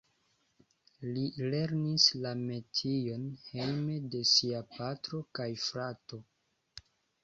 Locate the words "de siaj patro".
4.17-5.25